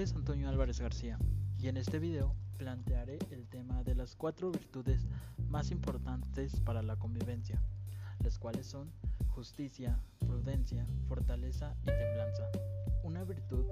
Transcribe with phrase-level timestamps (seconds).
[0.00, 1.18] nombre es Antonio Álvarez García
[1.58, 5.06] y en este video plantearé el tema de las cuatro virtudes
[5.50, 7.60] más importantes para la convivencia,
[8.24, 8.90] las cuales son
[9.28, 12.48] justicia, prudencia, fortaleza y templanza.
[13.02, 13.66] Una virtud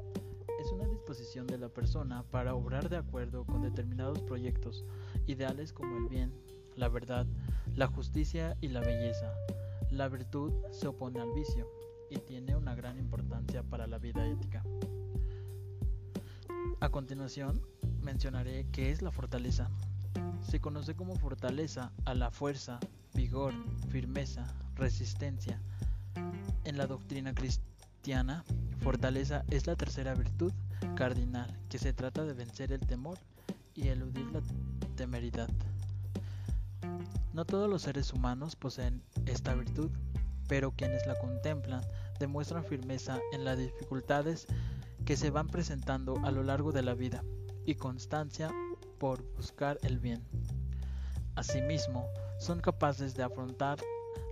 [0.61, 4.85] es una disposición de la persona para obrar de acuerdo con determinados proyectos,
[5.27, 6.35] ideales como el bien,
[6.77, 7.27] la verdad,
[7.75, 9.33] la justicia y la belleza.
[9.91, 11.67] La virtud se opone al vicio
[12.11, 14.63] y tiene una gran importancia para la vida ética.
[16.89, 17.61] A continuación,
[18.01, 19.69] mencionaré qué es la fortaleza.
[20.41, 22.81] Se conoce como fortaleza a la fuerza,
[23.13, 23.53] vigor,
[23.91, 25.61] firmeza, resistencia.
[26.65, 28.43] En la doctrina cristiana,
[28.81, 30.51] fortaleza es la tercera virtud
[30.97, 33.19] cardinal, que se trata de vencer el temor
[33.75, 34.41] y eludir la
[34.97, 35.51] temeridad.
[37.35, 39.91] No todos los seres humanos poseen esta virtud,
[40.49, 41.83] pero quienes la contemplan
[42.19, 44.47] demuestran firmeza en las dificultades
[45.09, 47.25] que se van presentando a lo largo de la vida
[47.65, 48.53] y constancia
[48.99, 50.23] por buscar el bien.
[51.35, 52.05] Asimismo,
[52.39, 53.79] son capaces de afrontar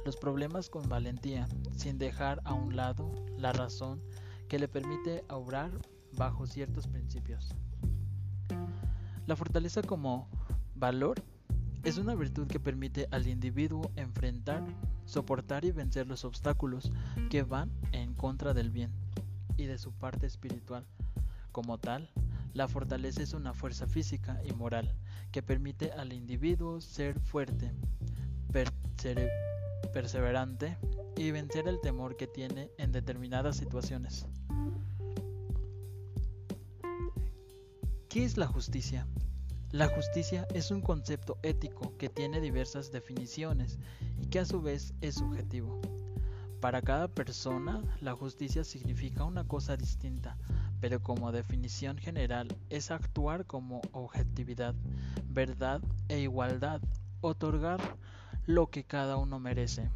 [0.05, 4.03] los problemas con valentía, sin dejar a un lado la razón
[4.51, 5.71] que le permite obrar
[6.13, 7.55] bajo ciertos principios.
[9.27, 10.29] La fortaleza como
[10.75, 11.23] valor
[11.85, 14.63] es una virtud que permite al individuo enfrentar,
[15.07, 16.93] soportar y vencer los obstáculos
[17.31, 19.06] que van en contra del bien
[19.57, 20.87] y de su parte espiritual.
[21.53, 22.11] Como tal,
[22.55, 24.95] la fortaleza es una fuerza física y moral
[25.31, 27.73] que permite al individuo ser fuerte,
[29.93, 30.77] perseverante
[31.17, 34.27] y vencer el temor que tiene en determinadas situaciones.
[38.09, 39.07] ¿Qué es la justicia?
[39.73, 43.79] La justicia es un concepto ético que tiene diversas definiciones
[44.19, 45.81] y que a su vez es subjetivo.
[46.67, 50.37] Para cada persona, la justicia significa una cosa distinta,
[50.81, 54.75] pero como definición general es actuar como objetividad,
[55.29, 56.81] verdad e igualdad,
[57.21, 57.79] otorgar
[58.47, 59.91] lo que cada uno merece.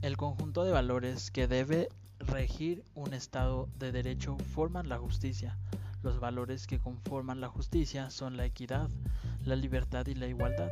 [0.00, 1.88] El conjunto de valores que debe
[2.18, 5.56] regir un Estado de Derecho forman la justicia.
[6.02, 8.90] Los valores que conforman la justicia son la equidad,
[9.44, 10.70] la libertad y la igualdad.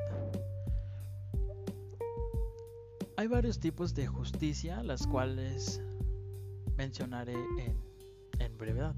[3.20, 5.82] Hay varios tipos de justicia, las cuales
[6.78, 7.34] mencionaré
[8.38, 8.94] en, brevedad.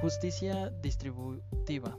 [0.00, 1.98] Justicia distributiva.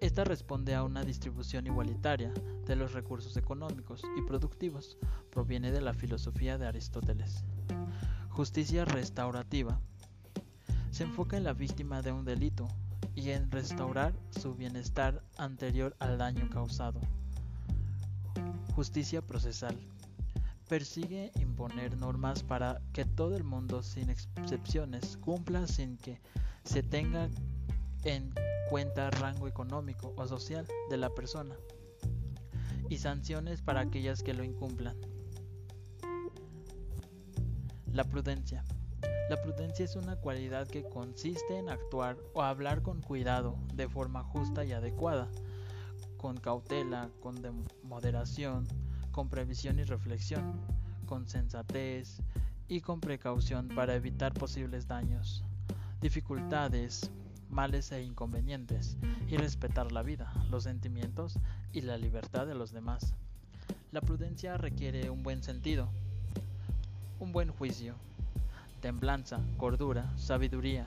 [0.00, 2.34] Esta responde a una distribución igualitaria
[2.66, 4.98] de los recursos económicos y productivos.
[5.30, 7.44] Proviene de la filosofía de Aristóteles.
[8.28, 9.80] Justicia restaurativa.
[10.90, 12.66] Se enfoca en la víctima de un delito
[13.14, 17.00] y en restaurar su bienestar anterior al daño causado.
[18.74, 19.78] Justicia procesal.
[20.68, 26.20] Persigue imponer normas para que todo el mundo, sin excepciones, cumpla sin que
[26.64, 27.28] se tenga
[28.04, 28.32] en
[28.70, 31.54] cuenta rango económico o social de la persona
[32.88, 34.96] y sanciones para aquellas que lo incumplan.
[37.92, 38.64] La prudencia.
[39.28, 44.22] La prudencia es una cualidad que consiste en actuar o hablar con cuidado, de forma
[44.24, 45.30] justa y adecuada,
[46.22, 47.34] con cautela, con
[47.82, 48.68] moderación,
[49.10, 50.60] con previsión y reflexión,
[51.04, 52.22] con sensatez
[52.68, 55.42] y con precaución para evitar posibles daños,
[56.00, 57.10] dificultades,
[57.50, 58.96] males e inconvenientes,
[59.28, 61.40] y respetar la vida, los sentimientos
[61.72, 63.14] y la libertad de los demás.
[63.90, 65.88] La prudencia requiere un buen sentido,
[67.18, 67.96] un buen juicio,
[68.80, 70.86] templanza, cordura, sabiduría,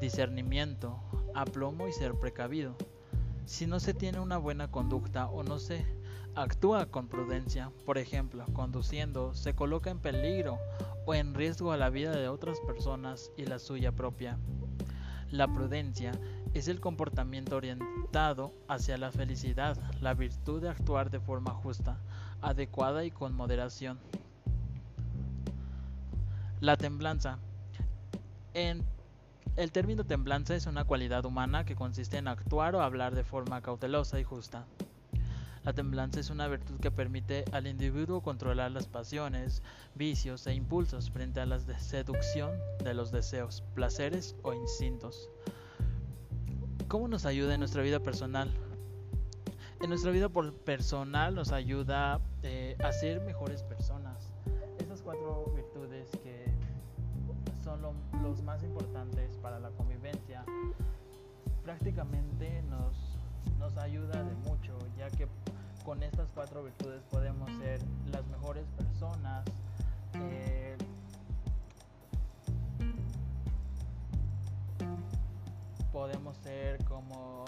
[0.00, 0.98] discernimiento,
[1.34, 2.76] aplomo y ser precavido
[3.46, 5.86] si no se tiene una buena conducta o no se
[6.34, 10.58] actúa con prudencia, por ejemplo, conduciendo, se coloca en peligro
[11.06, 14.36] o en riesgo a la vida de otras personas y la suya propia.
[15.30, 16.12] La prudencia
[16.54, 21.98] es el comportamiento orientado hacia la felicidad, la virtud de actuar de forma justa,
[22.42, 23.98] adecuada y con moderación.
[26.60, 27.38] La templanza.
[28.54, 28.84] En
[29.56, 33.62] el término templanza es una cualidad humana que consiste en actuar o hablar de forma
[33.62, 34.66] cautelosa y justa.
[35.64, 39.62] La templanza es una virtud que permite al individuo controlar las pasiones,
[39.94, 42.52] vicios e impulsos frente a la seducción
[42.84, 45.28] de los deseos, placeres o instintos.
[46.86, 48.52] ¿Cómo nos ayuda en nuestra vida personal?
[49.82, 54.05] En nuestra vida personal nos ayuda eh, a ser mejores personas.
[58.26, 60.44] Los más importantes para la convivencia,
[61.62, 63.16] prácticamente nos,
[63.60, 65.28] nos ayuda de mucho, ya que
[65.84, 67.80] con estas cuatro virtudes podemos ser
[68.10, 69.44] las mejores personas,
[70.14, 70.76] eh,
[75.92, 77.44] podemos ser como...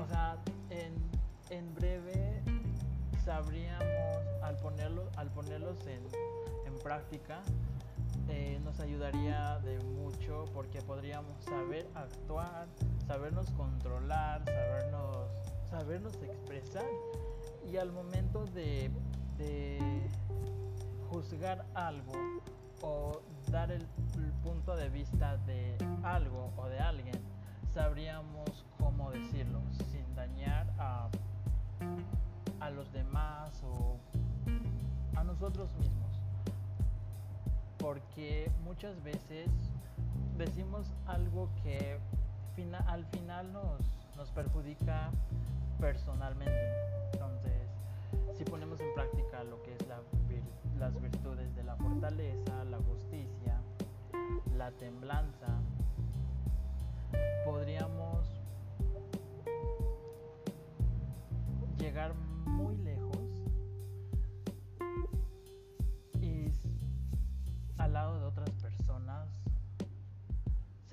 [0.00, 0.38] O sea,
[0.70, 0.94] en,
[1.50, 2.42] en breve
[3.24, 3.82] sabríamos,
[4.42, 6.06] al, ponerlo, al ponerlos en,
[6.78, 7.40] práctica,
[8.28, 12.66] eh, nos ayudaría de mucho porque podríamos saber actuar,
[13.06, 15.28] sabernos controlar, sabernos,
[15.70, 16.86] sabernos expresar
[17.70, 18.90] y al momento de,
[21.10, 22.12] juzgar algo
[22.82, 23.20] o
[23.50, 23.86] dar el,
[24.42, 27.20] punto de vista de algo o de alguien,
[27.72, 33.98] sabríamos cómo decirlo sin dañar a los demás o
[35.16, 36.15] a nosotros mismos.
[37.86, 39.46] Porque muchas veces
[40.36, 41.96] decimos algo que
[42.88, 43.80] al final nos,
[44.16, 45.12] nos perjudica
[45.78, 46.72] personalmente.
[47.12, 47.62] Entonces,
[48.36, 50.00] si ponemos en práctica lo que es la,
[50.80, 53.60] las virtudes de la fortaleza, la justicia,
[54.56, 55.60] la temblanza,
[57.44, 58.26] podríamos
[61.78, 62.14] llegar
[62.46, 62.95] muy lejos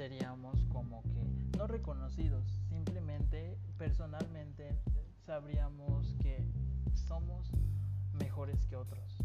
[0.04, 4.78] seríamos como que no reconocidos, simplemente personalmente
[5.26, 6.46] sabríamos que
[7.08, 7.50] somos
[8.12, 9.24] mejores que otros.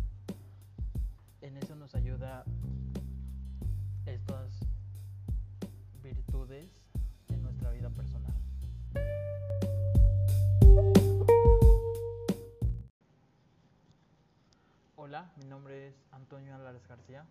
[1.40, 2.44] En eso nos ayuda
[4.06, 4.60] estas
[6.00, 6.70] virtudes
[7.28, 8.34] en nuestra vida personal.
[14.94, 17.26] Hola, mi nombre es Antonio Álvarez García.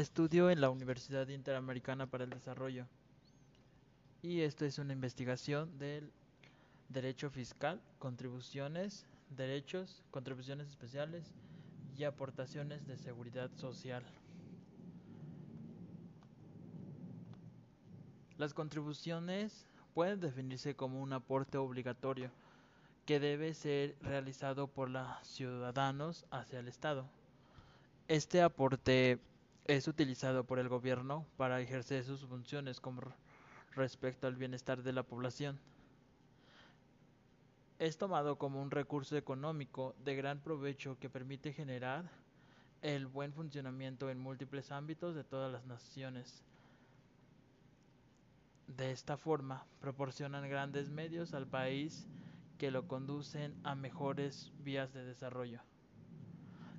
[0.00, 2.86] Estudio en la Universidad Interamericana para el Desarrollo
[4.22, 6.10] y esto es una investigación del
[6.88, 11.34] derecho fiscal, contribuciones, derechos, contribuciones especiales
[11.98, 14.02] y aportaciones de seguridad social.
[18.38, 22.30] Las contribuciones pueden definirse como un aporte obligatorio
[23.04, 27.04] que debe ser realizado por los ciudadanos hacia el Estado.
[28.08, 29.20] Este aporte
[29.64, 33.02] es utilizado por el gobierno para ejercer sus funciones como
[33.74, 35.58] respecto al bienestar de la población.
[37.78, 42.10] Es tomado como un recurso económico de gran provecho que permite generar
[42.82, 46.42] el buen funcionamiento en múltiples ámbitos de todas las naciones.
[48.66, 52.06] De esta forma, proporcionan grandes medios al país
[52.58, 55.60] que lo conducen a mejores vías de desarrollo.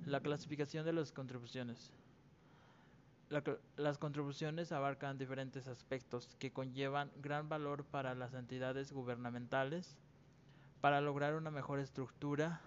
[0.06, 1.92] La clasificación de las contribuciones.
[3.76, 9.96] Las contribuciones abarcan diferentes aspectos que conllevan gran valor para las entidades gubernamentales.
[10.82, 12.60] Para lograr una mejor estructura,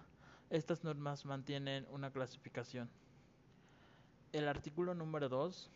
[0.50, 2.90] estas normas mantienen una clasificación.
[4.32, 5.70] El artículo número 2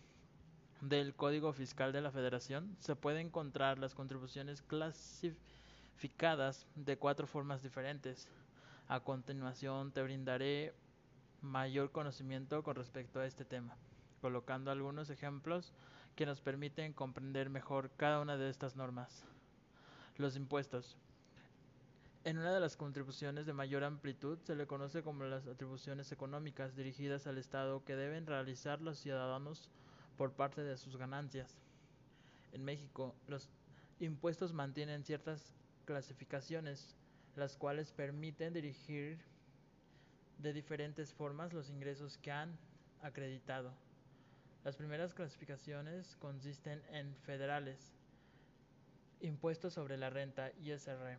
[0.80, 7.62] del Código Fiscal de la Federación se puede encontrar las contribuciones clasificadas de cuatro formas
[7.62, 8.28] diferentes.
[8.88, 10.74] A continuación te brindaré
[11.42, 13.76] mayor conocimiento con respecto a este tema,
[14.20, 15.72] colocando algunos ejemplos
[16.16, 19.24] que nos permiten comprender mejor cada una de estas normas.
[20.16, 20.96] Los impuestos.
[22.24, 26.76] En una de las contribuciones de mayor amplitud se le conoce como las atribuciones económicas
[26.76, 29.70] dirigidas al Estado que deben realizar los ciudadanos
[30.18, 31.62] por parte de sus ganancias.
[32.52, 33.48] En México, los
[34.00, 35.54] impuestos mantienen ciertas
[35.86, 36.94] clasificaciones,
[37.36, 39.18] las cuales permiten dirigir
[40.38, 42.58] de diferentes formas los ingresos que han
[43.02, 43.72] acreditado.
[44.64, 47.94] Las primeras clasificaciones consisten en federales,
[49.22, 51.16] impuestos sobre la renta, ISR,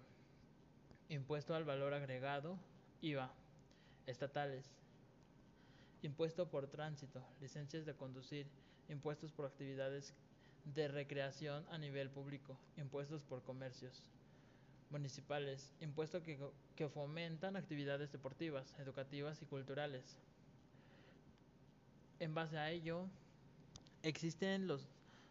[1.09, 2.59] impuesto al valor agregado,
[3.01, 3.31] IVA,
[4.05, 4.65] estatales,
[6.03, 8.45] impuesto por tránsito, licencias de conducir,
[8.89, 10.13] impuestos por actividades
[10.65, 14.03] de recreación a nivel público, impuestos por comercios
[14.91, 16.37] municipales, impuestos que,
[16.75, 20.19] que, fomentan actividades deportivas, educativas y culturales.
[22.19, 23.07] En base a ello,
[24.03, 24.87] existen los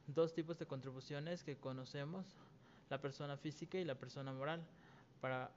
[0.07, 2.27] dos tipos de contribuciones que conocemos,
[2.89, 4.63] la persona física y la persona moral.
[5.21, 5.51] Para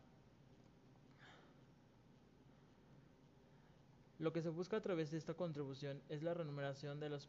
[4.19, 7.27] lo que se busca a través de esta contribución es la remuneración de los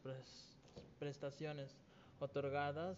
[0.99, 1.75] prestaciones
[2.19, 2.97] otorgadas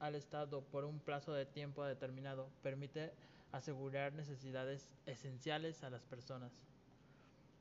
[0.00, 3.12] al Estado por un plazo de tiempo determinado permite
[3.52, 6.52] asegurar necesidades esenciales a las personas,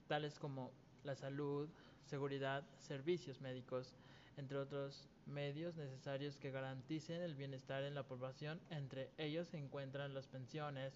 [0.08, 0.72] tales como
[1.04, 1.70] la salud,
[2.06, 3.94] seguridad, servicios médicos,
[4.38, 8.62] entre otros medios necesarios que garanticen el bienestar en la población.
[8.70, 10.94] Entre ellos se encuentran las pensiones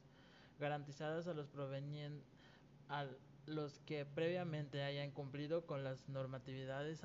[0.60, 1.50] garantizadas a los
[2.90, 3.08] a
[3.48, 7.02] los que previamente hayan cumplido con las normatividades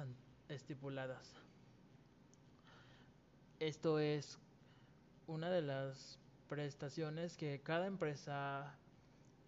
[0.49, 1.35] estipuladas.
[3.59, 4.39] Esto es
[5.27, 8.77] una de las prestaciones que cada empresa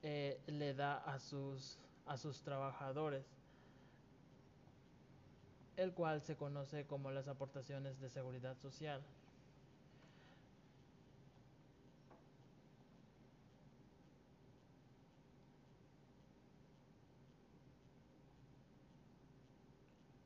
[0.03, 3.27] eh, le da a sus trabajadores,
[5.79, 9.01] el cual se conoce como las aportaciones de seguridad social.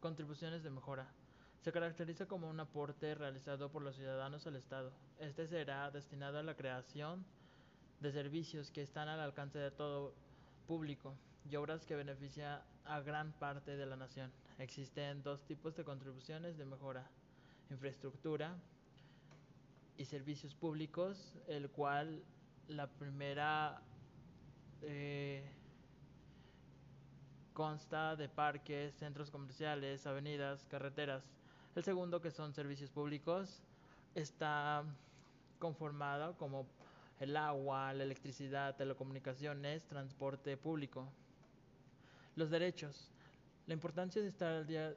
[0.01, 1.07] Contribuciones de mejora.
[1.61, 4.91] Se caracteriza como un aporte realizado por los ciudadanos al Estado.
[5.19, 7.27] Este será destinado a la creación
[8.01, 10.15] de servicios que están al alcance de todo
[10.67, 11.15] público
[11.49, 14.33] y obras que benefician a gran parte de la nación.
[14.63, 17.05] Existen dos tipos de contribuciones de mejora,
[17.69, 18.55] infraestructura
[19.97, 22.23] y servicios públicos, el cual
[22.69, 23.83] la primera
[24.83, 25.43] eh,
[27.53, 31.25] consta de parques, centros comerciales, avenidas, carreteras.
[31.75, 33.65] El segundo, que son servicios públicos,
[34.15, 34.85] está
[35.59, 36.69] conformado como
[37.19, 41.09] el agua, la electricidad, telecomunicaciones, transporte público.
[42.37, 43.09] Los derechos.
[43.67, 44.93] La importancia de estar al día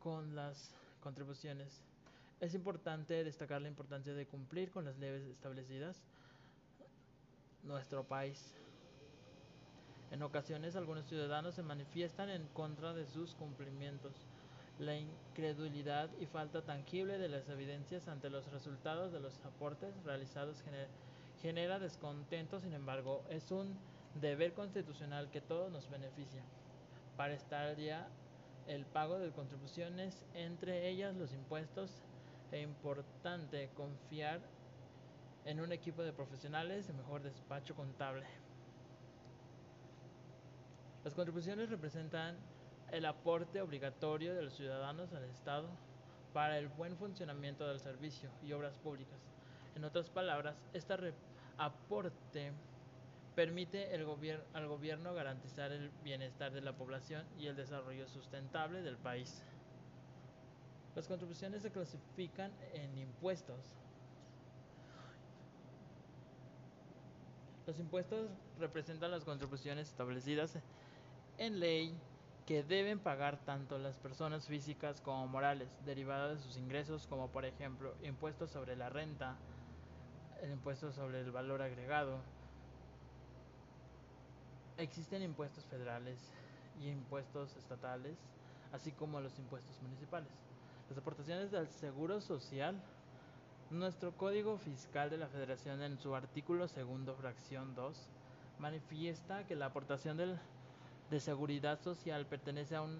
[0.00, 1.84] con las contribuciones.
[2.40, 6.02] Es importante destacar la importancia de cumplir con las leyes establecidas.
[7.62, 8.54] Nuestro país.
[10.10, 14.12] En ocasiones algunos ciudadanos se manifiestan en contra de sus cumplimientos.
[14.78, 20.64] La incredulidad y falta tangible de las evidencias ante los resultados de los aportes realizados
[21.42, 23.76] genera descontento, sin embargo, es un
[24.20, 26.42] deber constitucional que todos nos beneficia.
[27.22, 28.04] Para estar día,
[28.66, 32.02] el pago de contribuciones, entre ellas los impuestos,
[32.50, 34.40] es importante confiar
[35.44, 38.26] en un equipo de profesionales de mejor despacho contable.
[41.04, 42.34] Las contribuciones representan
[42.90, 45.68] el aporte obligatorio de los ciudadanos al Estado
[46.32, 49.20] para el buen funcionamiento del servicio y obras públicas.
[49.76, 51.14] En otras palabras, este
[51.56, 52.50] aporte
[53.34, 54.06] permite el
[54.52, 59.42] al gobierno garantizar el bienestar de la población y el desarrollo sustentable del país.
[60.94, 63.58] Las contribuciones se clasifican en impuestos.
[67.66, 70.58] Los impuestos representan las contribuciones establecidas
[71.38, 71.94] en ley
[72.46, 77.44] que deben pagar tanto las personas físicas como morales, derivadas de sus ingresos, como por
[77.44, 79.36] ejemplo impuestos sobre la renta,
[80.42, 82.18] el impuesto sobre el valor agregado.
[84.82, 86.18] Existen impuestos federales
[86.82, 88.18] y impuestos estatales,
[88.72, 90.28] así como los impuestos municipales.
[90.88, 92.82] Las aportaciones del Seguro Social.
[93.70, 97.96] Nuestro Código Fiscal de la Federación en su artículo segundo, fracción 2,
[98.58, 100.36] manifiesta que la aportación del
[101.10, 102.98] de seguridad social pertenece a, un,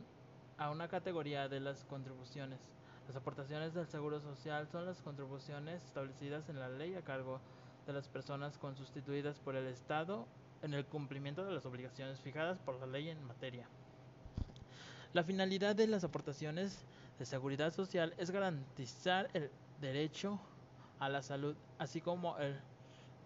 [0.59, 2.61] a una categoría de las contribuciones.
[3.09, 7.41] Las aportaciones del Seguro Social son las contribuciones establecidas en la ley a cargo
[7.87, 10.27] de las personas constituidas por el Estado
[10.62, 13.66] en el cumplimiento de las obligaciones fijadas por la ley en materia.
[15.12, 16.85] La finalidad de las aportaciones
[17.19, 19.50] de seguridad social es garantizar el
[19.81, 20.40] derecho
[20.99, 22.59] a la salud, así como el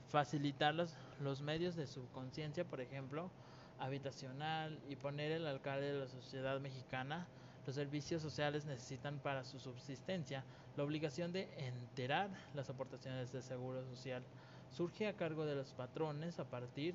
[0.09, 3.31] facilitar los, los medios de su conciencia, por ejemplo,
[3.79, 7.27] habitacional y poner el alcalde de la sociedad mexicana
[7.67, 10.45] los servicios sociales necesitan para su subsistencia,
[10.77, 14.23] la obligación de enterar las aportaciones de seguro social
[14.71, 16.95] surge a cargo de los patrones a partir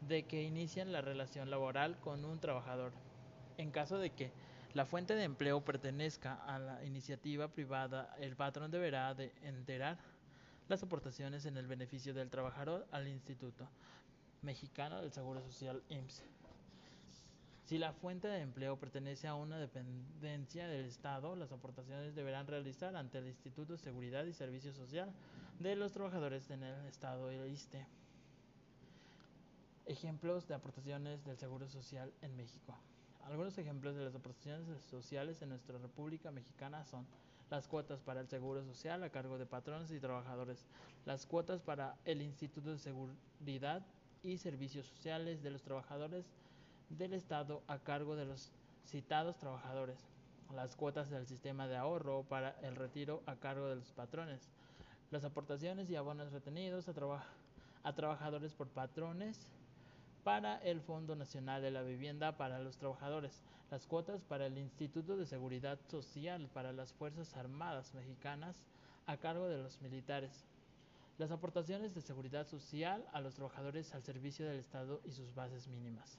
[0.00, 2.92] de que inician la relación laboral con un trabajador.
[3.58, 4.32] En caso de que
[4.72, 9.98] la fuente de empleo pertenezca a la iniciativa privada, el patrón deberá de enterar
[10.68, 13.68] las aportaciones en el beneficio del trabajador al instituto
[14.42, 16.22] mexicano del Seguro Social IMSS.
[17.64, 22.96] Si la fuente de empleo pertenece a una dependencia del Estado, las aportaciones deberán realizar
[22.96, 25.12] ante el Instituto de Seguridad y Servicio Social
[25.60, 27.86] de los trabajadores en el Estado y el ISTE.
[29.90, 32.78] Ejemplos de aportaciones del Seguro Social en México.
[33.24, 37.04] Algunos ejemplos de las aportaciones sociales en nuestra República Mexicana son
[37.50, 40.64] las cuotas para el Seguro Social a cargo de patrones y trabajadores,
[41.06, 43.84] las cuotas para el Instituto de Seguridad
[44.22, 46.24] y servicios sociales de los trabajadores
[46.90, 48.52] del Estado a cargo de los
[48.86, 49.98] citados trabajadores,
[50.54, 54.52] las cuotas del sistema de ahorro para el retiro a cargo de los patrones,
[55.10, 56.92] las aportaciones y abonos retenidos a,
[57.82, 59.48] a trabajadores por patrones
[60.24, 65.16] para el Fondo Nacional de la Vivienda para los trabajadores, las cuotas para el Instituto
[65.16, 68.56] de Seguridad Social para las Fuerzas Armadas Mexicanas
[69.06, 70.44] a cargo de los militares,
[71.18, 75.68] las aportaciones de seguridad social a los trabajadores al servicio del Estado y sus bases
[75.68, 76.18] mínimas.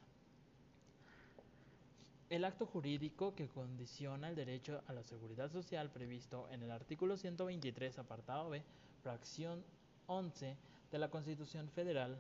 [2.30, 7.18] El acto jurídico que condiciona el derecho a la seguridad social previsto en el artículo
[7.18, 8.64] 123, apartado B,
[9.04, 9.64] fracción
[10.08, 10.56] 11
[10.92, 12.18] de la Constitución Federal,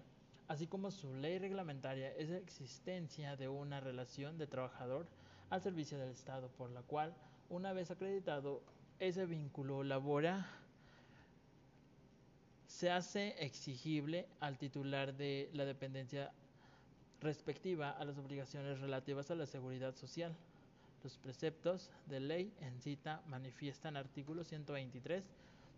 [0.51, 5.07] así como su ley reglamentaria, es la existencia de una relación de trabajador
[5.49, 7.15] al servicio del Estado, por la cual,
[7.49, 8.61] una vez acreditado
[8.99, 10.49] ese vínculo labora,
[12.67, 16.33] se hace exigible al titular de la dependencia
[17.21, 20.35] respectiva a las obligaciones relativas a la seguridad social.
[21.01, 25.23] Los preceptos de ley en cita manifiestan artículo 123.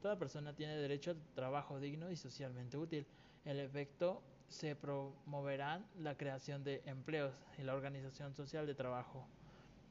[0.01, 3.06] Toda persona tiene derecho a trabajo digno y socialmente útil.
[3.46, 9.25] El efecto se promoverá la creación de empleos y la organización social de trabajo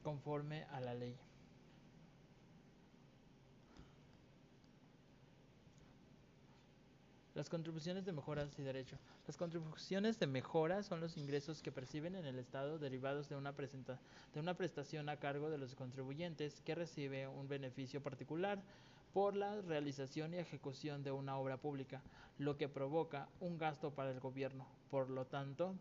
[0.03, 1.17] conforme a la ley.
[7.35, 8.97] Las contribuciones de mejoras y derecho.
[9.25, 13.53] Las contribuciones de mejora son los ingresos que perciben en el Estado derivados de una,
[13.53, 18.61] de una prestación a cargo de los contribuyentes que recibe un beneficio particular
[19.13, 22.03] por la realización y ejecución de una obra pública,
[22.37, 24.67] lo que provoca un gasto para el gobierno.
[24.91, 25.75] Por lo tanto,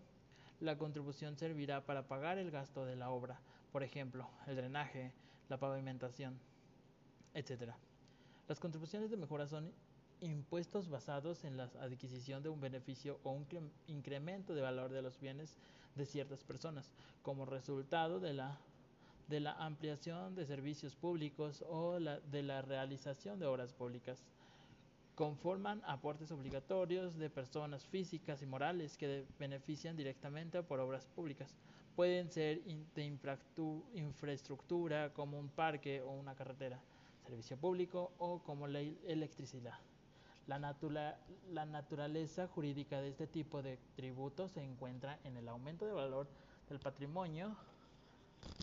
[0.61, 3.41] la contribución servirá para pagar el gasto de la obra,
[3.73, 5.13] por ejemplo, el drenaje,
[5.51, 6.39] la pavimentación,
[7.35, 7.73] etc.
[8.49, 9.71] Las contribuciones de mejora son
[10.23, 13.47] impuestos basados en la adquisición de un beneficio o un
[13.89, 15.59] incremento de valor de los bienes
[15.97, 16.91] de ciertas personas,
[17.23, 18.59] como resultado de la,
[19.29, 24.25] de la ampliación de servicios públicos o de la realización de obras públicas.
[25.15, 31.55] Conforman aportes obligatorios de personas físicas y morales que benefician directamente por obras públicas.
[31.97, 33.19] Pueden ser de
[33.95, 36.81] infraestructura como un parque o una carretera,
[37.27, 39.79] servicio público o como la electricidad.
[40.47, 40.59] La,
[41.67, 46.27] naturaleza jurídica de este tipo de tributos se encuentra en el aumento de valor
[46.69, 47.57] del patrimonio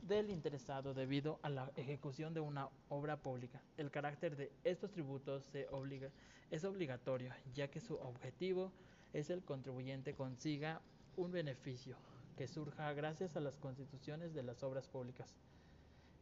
[0.04, 3.62] del interesado debido a la ejecución de una obra pública.
[3.78, 6.10] El carácter de estos tributos se obliga,
[6.52, 8.74] es obligatorio, ya que su objetivo
[9.14, 10.82] es el contribuyente consiga
[11.16, 11.96] un beneficio
[12.38, 15.36] que surja gracias a las constituciones de las obras públicas.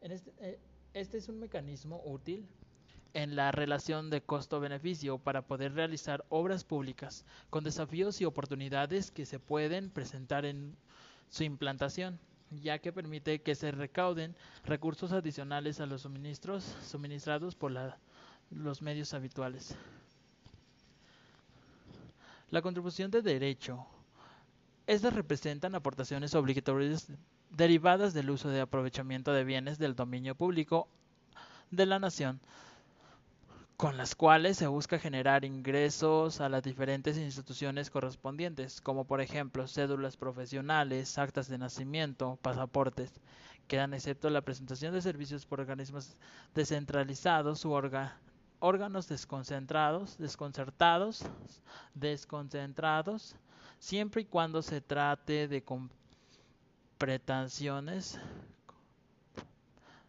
[0.00, 0.58] este, eh,
[0.94, 2.48] este es un mecanismo útil
[3.18, 9.26] en la relación de costo-beneficio para poder realizar obras públicas, con desafíos y oportunidades que
[9.26, 10.76] se pueden presentar en
[11.28, 12.20] su implantación,
[12.62, 17.72] ya que permite que se recauden recursos adicionales a los suministros suministrados por
[18.52, 19.74] los medios habituales.
[22.50, 23.84] La contribución de derecho.
[24.86, 27.08] Estas representan aportaciones obligatorias
[27.50, 30.88] derivadas del uso de aprovechamiento de bienes del dominio público
[31.72, 32.40] de la nación,
[33.78, 39.68] con las cuales se busca generar ingresos a las diferentes instituciones correspondientes, como por ejemplo
[39.68, 43.12] cédulas profesionales, actas de nacimiento, pasaportes.
[43.68, 46.16] Quedan excepto la presentación de servicios por organismos
[46.56, 47.70] descentralizados u
[48.58, 51.22] órganos desconcentrados, desconcertados,
[51.94, 53.36] desconcentrados,
[53.78, 55.64] siempre y cuando se trate de
[56.98, 58.18] pretensiones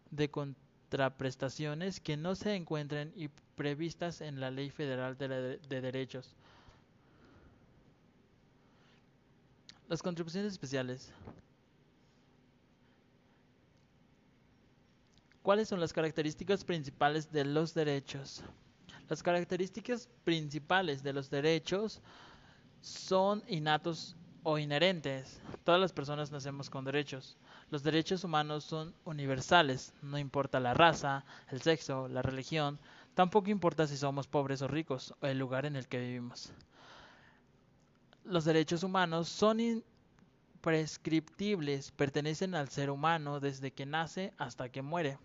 [0.09, 0.27] de
[0.89, 6.35] contraprestaciones que no se encuentren y previstas en la Ley Federal de, Derechos.
[9.87, 11.11] Las contribuciones especiales.
[15.43, 18.41] ¿Cuáles son las características principales de los derechos?
[19.09, 22.01] Las características principales de los derechos
[22.81, 25.41] son innatos o inherentes.
[25.63, 27.37] Todas las personas nacemos con derechos.
[27.69, 32.79] Los derechos humanos son universales, no importa la raza, el sexo, la religión,
[33.15, 36.53] tampoco importa si somos pobres o ricos o el lugar en el que vivimos.
[38.23, 45.17] Los derechos humanos son imprescriptibles, pertenecen al ser humano desde que nace hasta que muere.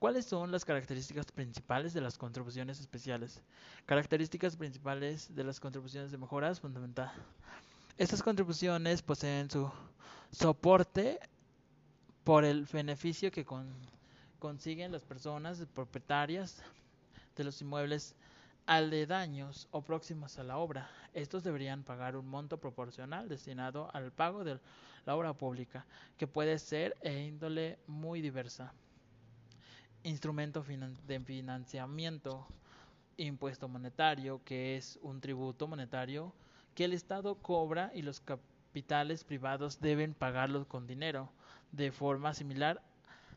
[0.00, 3.42] ¿Cuáles son las características principales de las contribuciones especiales?
[3.84, 7.12] Características principales de las contribuciones de mejoras fundamental.
[8.00, 9.70] Estas contribuciones poseen su
[10.32, 11.20] soporte
[12.24, 13.44] por el beneficio que
[14.38, 16.62] consiguen las personas propietarias
[17.36, 18.14] de los inmuebles
[18.64, 20.88] aledaños o próximos a la obra.
[21.12, 24.58] Estos deberían pagar un monto proporcional destinado al pago de
[25.04, 25.84] la obra pública,
[26.16, 28.72] que puede ser e índole muy diversa.
[30.04, 30.64] Instrumento
[31.06, 32.46] de financiamiento,
[33.18, 36.32] impuesto monetario, que es un tributo monetario
[36.80, 41.28] que el Estado cobra y los capitales privados deben pagarlo con dinero
[41.72, 42.80] de forma similar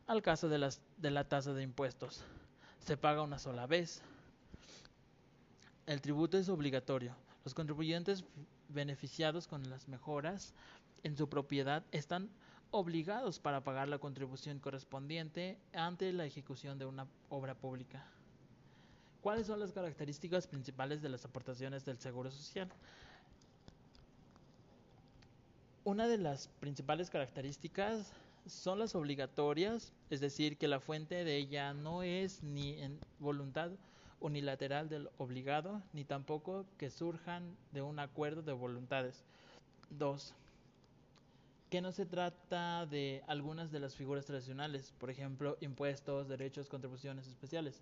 [0.08, 2.24] al caso de la tasa de impuestos.
[2.80, 4.02] Se paga una sola vez.
[5.88, 7.18] El tributo es obligatorio.
[7.44, 8.24] Los contribuyentes
[8.70, 10.54] beneficiados con las mejoras
[11.04, 12.30] en su propiedad están
[12.72, 18.06] obligados para pagar la contribución correspondiente ante la ejecución de una obra pública.
[19.20, 22.70] ¿Cuáles son las características principales de las aportaciones del Seguro Social?
[25.86, 28.13] Una de las principales características
[28.48, 33.72] son las obligatorias, es decir, que la fuente de ella no es ni en voluntad
[34.22, 39.26] unilateral del obligado, ni tampoco que surjan de un acuerdo de voluntades.
[39.89, 40.34] 2.
[41.69, 47.28] Que no se trata de algunas de las figuras tradicionales, por ejemplo, impuestos, derechos, contribuciones
[47.28, 47.82] especiales,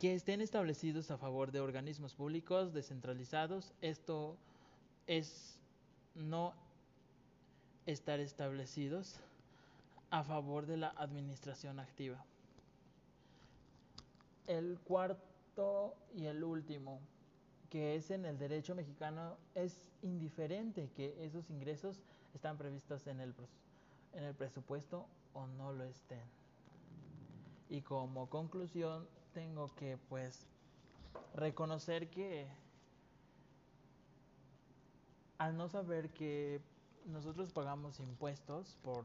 [0.00, 3.74] que estén establecidos a favor de organismos públicos descentralizados.
[3.82, 4.36] Esto
[5.06, 5.58] es
[6.16, 6.54] no
[7.86, 9.20] estar establecidos
[10.10, 12.24] a favor de la administración activa.
[14.46, 17.00] El cuarto y el último,
[17.70, 22.00] que es en el derecho mexicano, es indiferente que esos ingresos
[22.34, 23.34] están previstos en el,
[24.12, 26.22] en el presupuesto o no lo estén.
[27.68, 30.46] Y como conclusión, tengo que pues
[31.34, 32.46] reconocer que
[35.38, 36.60] al no saber que
[37.06, 39.04] nosotros pagamos impuestos por,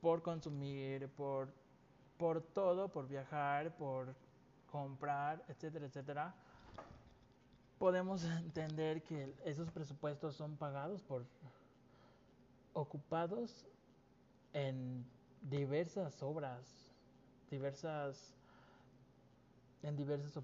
[0.00, 1.48] por consumir, por,
[2.18, 4.14] por todo, por viajar, por
[4.70, 6.34] comprar, etcétera, etcétera,
[7.78, 11.24] podemos entender que esos presupuestos son pagados por
[12.72, 13.66] ocupados
[14.52, 15.04] en
[15.42, 16.92] diversas obras,
[17.50, 18.34] diversas
[19.82, 20.38] en diversas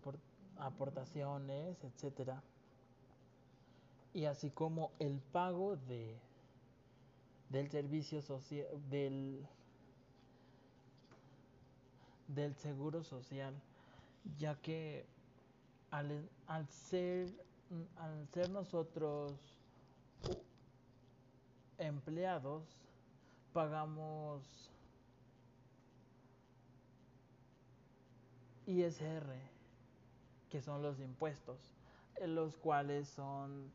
[0.58, 2.42] aportaciones, etcétera
[4.16, 6.16] y así como el pago de
[7.50, 9.46] del servicio social del
[12.26, 13.54] del seguro social
[14.38, 15.04] ya que
[15.90, 17.28] al, al ser
[17.98, 19.34] al ser nosotros
[21.76, 22.64] empleados
[23.52, 24.70] pagamos
[28.66, 29.26] ISR
[30.48, 31.58] que son los impuestos
[32.24, 33.70] los cuales son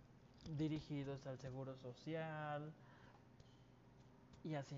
[0.58, 2.74] dirigidos al seguro social
[4.44, 4.78] y así.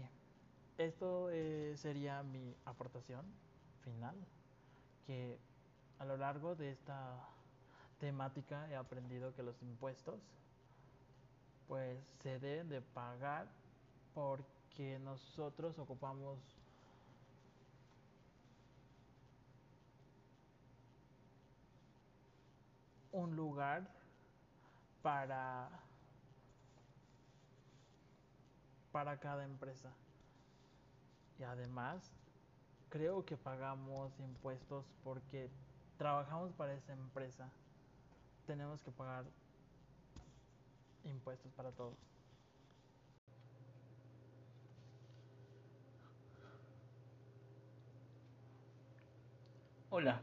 [0.77, 3.25] Esto eh, sería mi aportación
[3.83, 4.15] final,
[5.05, 5.37] que
[5.99, 7.19] a lo largo de esta
[7.99, 10.19] temática he aprendido que los impuestos
[11.67, 13.47] pues se deben de pagar
[14.13, 16.37] porque nosotros ocupamos
[23.11, 23.87] un lugar
[25.03, 25.69] para,
[28.91, 29.91] para cada empresa.
[31.37, 32.11] Y además,
[32.89, 35.49] creo que pagamos impuestos porque
[35.97, 37.49] trabajamos para esa empresa.
[38.47, 39.25] Tenemos que pagar
[41.03, 41.93] impuestos para todo.
[49.89, 50.21] Hola,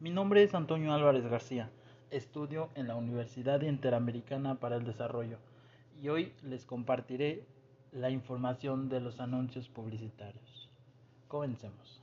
[0.00, 1.68] mi nombre es Antonio Álvarez García
[2.16, 5.38] estudio en la Universidad Interamericana para el Desarrollo
[6.00, 7.44] y hoy les compartiré
[7.90, 10.70] la información de los anuncios publicitarios.
[11.26, 12.00] Comencemos.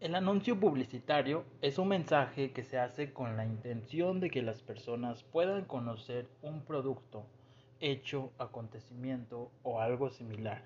[0.00, 4.62] El anuncio publicitario es un mensaje que se hace con la intención de que las
[4.62, 7.24] personas puedan conocer un producto,
[7.80, 10.62] hecho, acontecimiento o algo similar.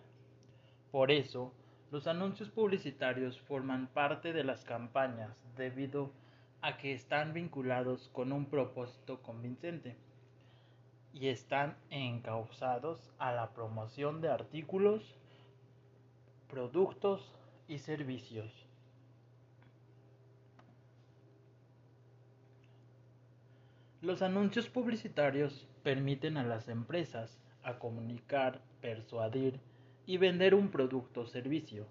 [0.90, 1.53] Por eso,
[1.90, 6.24] los anuncios publicitarios forman parte de las campañas debido a
[6.64, 9.98] a que están vinculados con un propósito convincente
[11.12, 15.14] y están encausados a la promoción de artículos,
[16.48, 17.31] productos
[17.68, 18.50] y servicios.
[24.00, 29.61] Los anuncios publicitarios permiten a las empresas a comunicar, persuadir
[30.07, 31.87] y vender un producto o servicio.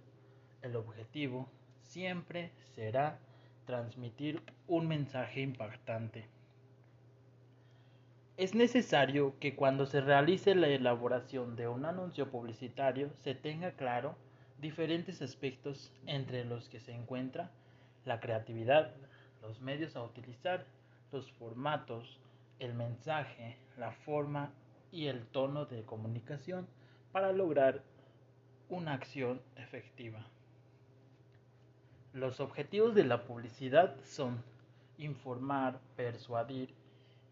[0.64, 1.48] El objetivo
[1.84, 3.20] siempre será
[3.66, 6.26] transmitir un mensaje impactante.
[8.36, 14.16] Es necesario que cuando se realice la elaboración de un anuncio publicitario se tenga claro
[14.60, 17.52] diferentes aspectos entre los que se encuentra
[18.06, 18.92] la creatividad,
[19.42, 20.66] los medios a utilizar,
[21.12, 22.20] los formatos,
[22.60, 24.52] el mensaje, la forma
[24.92, 26.68] y el tono de comunicación
[27.12, 27.84] para lograr
[28.70, 30.26] una acción efectiva.
[32.14, 34.44] Los objetivos de la publicidad son
[35.00, 36.70] informar, persuadir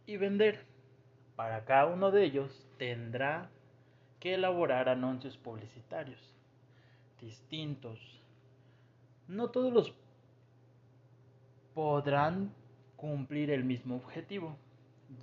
[0.08, 0.66] y vender.
[1.36, 3.50] Para cada uno de ellos tendrá
[4.20, 6.20] que elaborar anuncios publicitarios
[7.22, 8.00] distintos.
[9.28, 9.94] No todos los
[11.76, 12.52] podrán
[12.96, 14.58] cumplir el mismo objetivo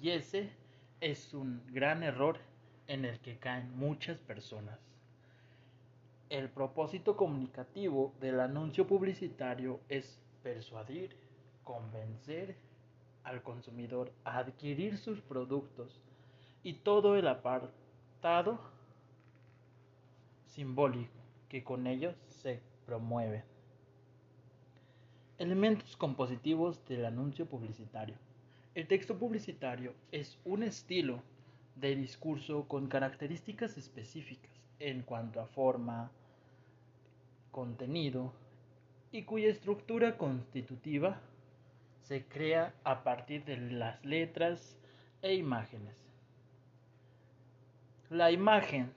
[0.00, 0.50] y ese
[1.00, 2.38] es un gran error
[2.86, 4.87] en el que caen muchas personas.
[6.30, 11.16] El propósito comunicativo del anuncio publicitario es persuadir,
[11.64, 12.54] convencer
[13.24, 16.00] al consumidor a adquirir sus productos
[16.62, 18.58] y todo el apartado
[20.44, 21.12] simbólico
[21.48, 23.44] que con ellos se promueve.
[25.38, 28.16] Elementos compositivos del anuncio publicitario.
[28.74, 31.22] El texto publicitario es un estilo
[31.80, 36.10] de discurso con características específicas en cuanto a forma,
[37.50, 38.32] contenido
[39.12, 41.20] y cuya estructura constitutiva
[42.02, 44.76] se crea a partir de las letras
[45.22, 45.96] e imágenes.
[48.10, 48.92] La imagen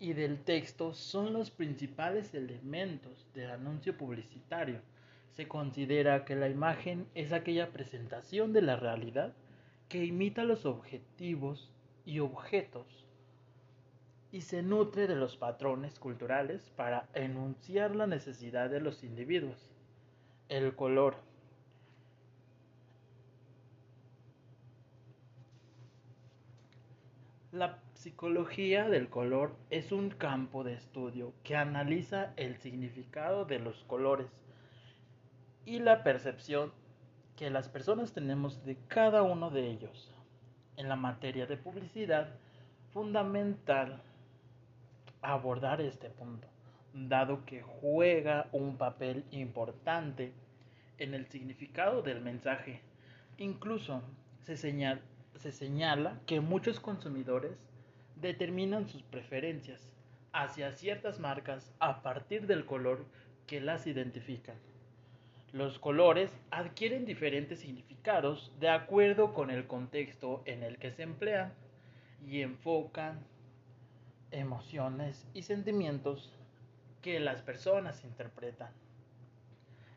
[0.00, 4.80] y del texto son los principales elementos del anuncio publicitario.
[5.30, 9.32] Se considera que la imagen es aquella presentación de la realidad
[9.92, 11.70] que imita los objetivos
[12.06, 12.86] y objetos
[14.30, 19.70] y se nutre de los patrones culturales para enunciar la necesidad de los individuos.
[20.48, 21.16] El color.
[27.50, 33.84] La psicología del color es un campo de estudio que analiza el significado de los
[33.84, 34.30] colores
[35.66, 36.72] y la percepción
[37.36, 40.12] que las personas tenemos de cada uno de ellos.
[40.76, 42.28] En la materia de publicidad,
[42.92, 44.02] fundamental
[45.22, 46.46] abordar este punto,
[46.92, 50.32] dado que juega un papel importante
[50.98, 52.80] en el significado del mensaje.
[53.38, 54.02] Incluso
[54.44, 57.68] se, se señala que muchos consumidores
[58.16, 59.92] determinan sus preferencias
[60.32, 63.04] hacia ciertas marcas a partir del color
[63.46, 64.56] que las identifican.
[65.52, 71.52] Los colores adquieren diferentes significados de acuerdo con el contexto en el que se emplean
[72.26, 73.20] y enfocan
[74.30, 76.32] emociones y sentimientos
[77.02, 78.70] que las personas interpretan.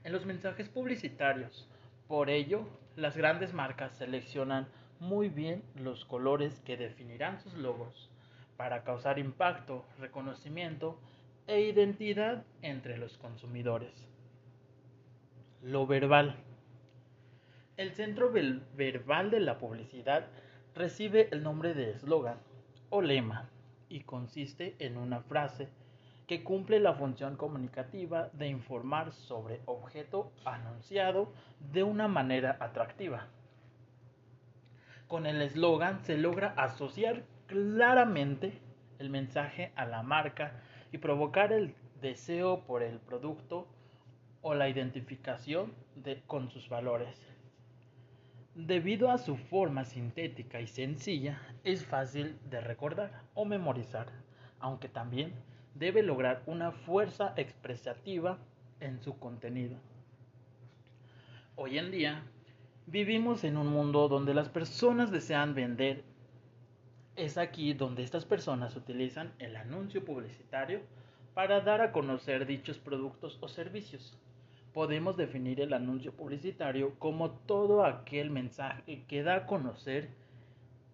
[0.03, 1.69] En los mensajes publicitarios,
[2.09, 4.67] por ello, las grandes marcas seleccionan
[4.99, 8.09] muy bien los colores que definirán sus logos
[8.57, 10.99] para causar impacto, reconocimiento
[11.47, 14.14] e identidad entre los consumidores.
[15.65, 16.36] Lo verbal.
[17.75, 20.28] El centro verbal de la publicidad
[20.75, 22.38] recibe el nombre de eslogan
[22.91, 23.49] o lema
[23.89, 25.67] y consiste en una frase
[26.28, 31.34] que cumple la función comunicativa de informar sobre objeto anunciado
[31.73, 33.25] de una manera atractiva.
[35.08, 38.62] Con el eslogan se logra asociar claramente
[38.99, 43.67] el mensaje a la marca y provocar el deseo por el producto
[44.47, 47.19] o la identificación de, con sus valores.
[48.53, 54.05] Debido a su forma sintética y sencilla, es fácil de recordar o memorizar,
[54.60, 55.34] aunque también
[55.73, 58.38] debe lograr una fuerza expresativa
[58.81, 59.77] en su contenido.
[61.55, 62.21] Hoy en día,
[62.86, 66.03] vivimos en un mundo donde las personas desean vender.
[67.15, 70.81] Es aquí donde estas personas utilizan el anuncio publicitario
[71.34, 74.15] para dar a conocer dichos productos o servicios
[74.75, 80.09] podemos definir el anuncio publicitario como todo aquel mensaje que da a conocer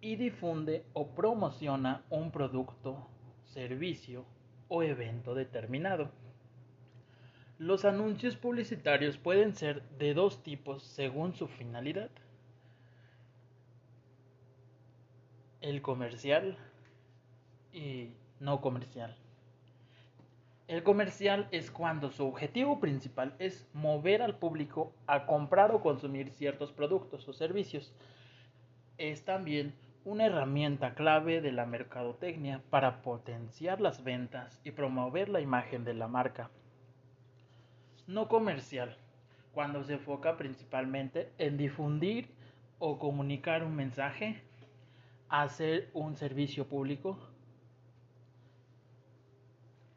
[0.00, 3.04] y difunde o promociona un producto,
[3.42, 4.24] servicio
[4.68, 6.12] o evento determinado.
[7.58, 12.10] Los anuncios publicitarios pueden ser de dos tipos según su finalidad.
[15.60, 16.56] El comercial
[17.72, 19.16] y no comercial.
[20.72, 26.30] El comercial es cuando su objetivo principal es mover al público a comprar o consumir
[26.30, 27.92] ciertos productos o servicios.
[28.96, 29.74] Es también
[30.06, 35.92] una herramienta clave de la mercadotecnia para potenciar las ventas y promover la imagen de
[35.92, 36.50] la marca.
[38.06, 38.96] No comercial,
[39.52, 42.30] cuando se enfoca principalmente en difundir
[42.78, 44.42] o comunicar un mensaje,
[45.28, 47.18] hacer un servicio público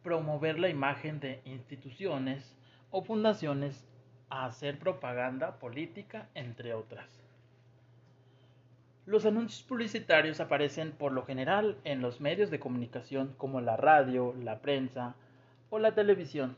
[0.05, 2.55] promover la imagen de instituciones
[2.91, 3.87] o fundaciones
[4.29, 7.09] a hacer propaganda política, entre otras.
[9.07, 14.35] Los anuncios publicitarios aparecen por lo general en los medios de comunicación como la radio,
[14.43, 15.15] la prensa
[15.71, 16.55] o la televisión,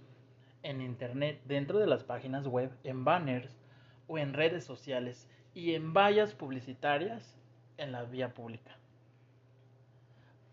[0.62, 3.58] en Internet, dentro de las páginas web, en banners
[4.08, 7.38] o en redes sociales y en vallas publicitarias
[7.78, 8.78] en la vía pública.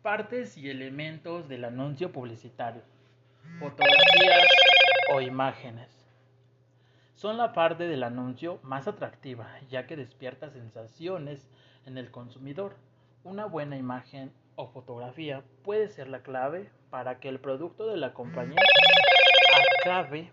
[0.05, 2.83] Partes y elementos del anuncio publicitario.
[3.59, 4.47] Fotografías
[5.15, 5.89] o imágenes.
[7.15, 11.49] Son la parte del anuncio más atractiva, ya que despierta sensaciones
[11.87, 12.77] en el consumidor.
[13.23, 18.13] Una buena imagen o fotografía puede ser la clave para que el producto de la
[18.13, 18.61] compañía
[19.81, 20.31] acabe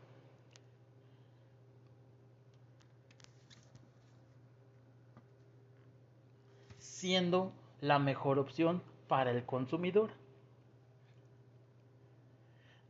[6.77, 10.09] siendo la mejor opción para el consumidor.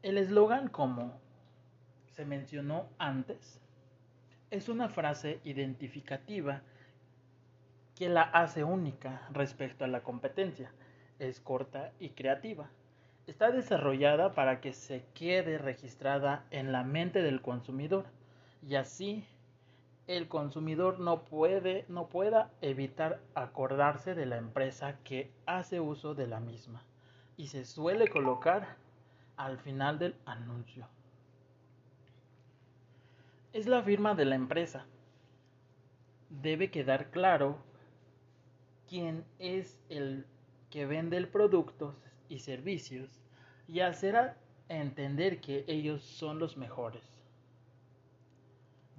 [0.04, 1.20] El eslogan, como
[2.12, 3.60] se mencionó antes,
[4.52, 6.62] es una frase identificativa
[7.96, 10.72] que la hace única respecto a la competencia.
[11.18, 12.70] Es corta y creativa.
[13.26, 18.06] Está desarrollada para que se quede registrada en la mente del consumidor
[18.62, 19.26] y así
[20.18, 26.28] el consumidor no puede no pueda evitar acordarse de la empresa que hace uso de
[26.28, 26.84] la misma
[27.38, 28.76] y se suele colocar
[29.38, 30.86] al final del anuncio.
[33.54, 34.86] Es la firma de la empresa.
[36.30, 37.58] Debe quedar claro
[38.90, 40.26] quién es el
[40.70, 41.96] que vende el productos
[42.28, 43.10] y servicios
[43.68, 44.36] y hacer
[44.68, 47.11] entender que ellos son los mejores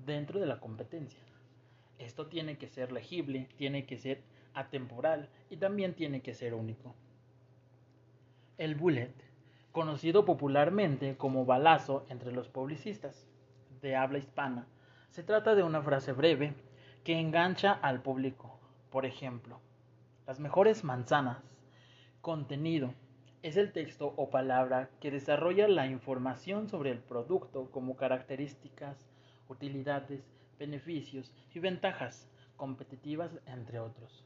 [0.04, 1.22] dentro de la competencia.
[1.98, 4.22] Esto tiene que ser legible, tiene que ser
[4.54, 6.94] atemporal y también tiene que ser único.
[8.58, 9.14] El bullet,
[9.72, 13.26] conocido popularmente como balazo entre los publicistas
[13.80, 14.66] de habla hispana,
[15.10, 16.54] se trata de una frase breve
[17.04, 18.58] que engancha al público.
[18.90, 19.60] Por ejemplo,
[20.26, 21.38] las mejores manzanas.
[22.20, 22.94] Contenido.
[23.42, 29.08] Es el texto o palabra que desarrolla la información sobre el producto como características,
[29.52, 30.24] utilidades,
[30.58, 34.24] beneficios y ventajas competitivas, entre otros.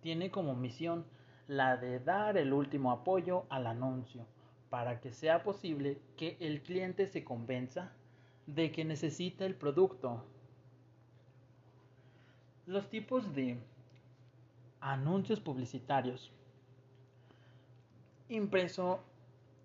[0.00, 1.04] Tiene como misión
[1.46, 4.26] la de dar el último apoyo al anuncio
[4.70, 7.92] para que sea posible que el cliente se convenza
[8.46, 10.24] de que necesita el producto.
[12.66, 13.58] Los tipos de
[14.80, 16.30] anuncios publicitarios.
[18.28, 19.00] Impreso,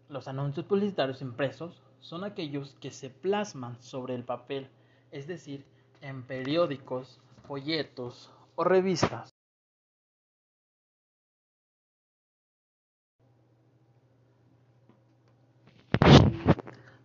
[0.10, 4.70] los anuncios publicitarios impresos son aquellos que se plasman sobre el papel,
[5.14, 5.64] es decir,
[6.02, 9.34] en periódicos, folletos o revistas.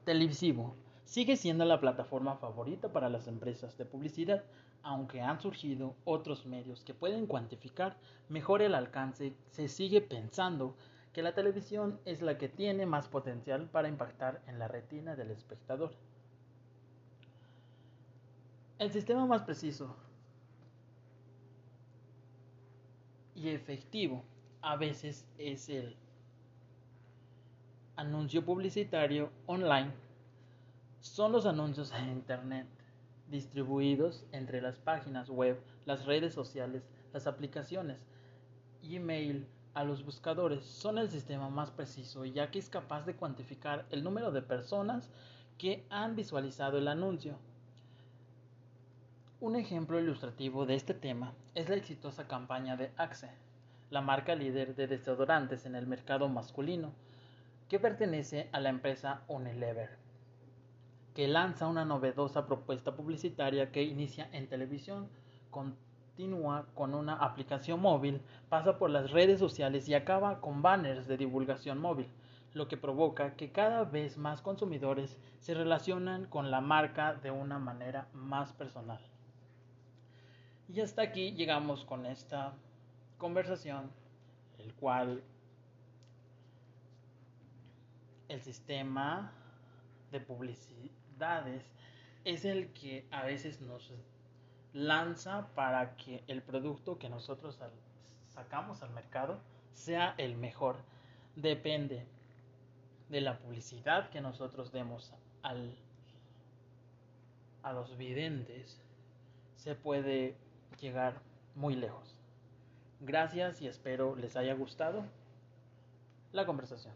[0.05, 0.75] Televisivo.
[1.05, 4.43] Sigue siendo la plataforma favorita para las empresas de publicidad
[4.83, 10.77] aunque han surgido otros medios que pueden cuantificar mejor el alcance, se sigue pensando
[11.13, 15.31] que la televisión es la que tiene más potencial para impactar en la retina del
[15.31, 15.93] espectador.
[18.79, 19.97] El sistema más preciso
[23.35, 24.23] y efectivo
[24.63, 25.97] a veces es el
[27.97, 29.91] anuncio publicitario online.
[31.01, 32.69] Son los anuncios en Internet
[33.29, 37.99] distribuidos entre las páginas web, las redes sociales, las aplicaciones,
[38.83, 43.87] email, a los buscadores son el sistema más preciso ya que es capaz de cuantificar
[43.91, 45.11] el número de personas
[45.57, 47.39] que han visualizado el anuncio.
[49.41, 53.31] Un ejemplo ilustrativo de este tema es la exitosa campaña de Axe,
[53.91, 56.93] la marca líder de desodorantes en el mercado masculino,
[57.69, 60.09] que pertenece a la empresa Unilever
[61.19, 65.09] que lanza una novedosa propuesta publicitaria que inicia en televisión,
[65.51, 71.17] continúa con una aplicación móvil, pasa por las redes sociales y acaba con banners de
[71.17, 72.07] divulgación móvil,
[72.55, 77.59] lo que provoca que cada vez más consumidores se relacionan con la marca de una
[77.59, 79.01] manera más personal.
[80.71, 82.53] Y hasta aquí llegamos con esta
[83.17, 83.91] conversación,
[84.59, 85.23] el cual
[88.29, 89.33] el sistema
[90.13, 91.47] de publicidad
[92.25, 93.91] es el que a veces nos
[94.75, 97.59] lanza para que el producto que nosotros
[98.29, 99.41] sacamos al mercado
[99.73, 100.77] sea el mejor.
[101.35, 102.05] Depende
[103.09, 105.75] de la publicidad que nosotros demos al,
[107.63, 108.83] a los videntes,
[109.57, 110.37] se puede
[110.81, 111.15] llegar
[111.55, 112.17] muy lejos.
[113.01, 115.05] Gracias y espero les haya gustado
[116.33, 116.95] la conversación.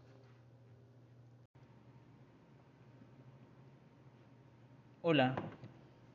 [5.01, 5.35] Hola,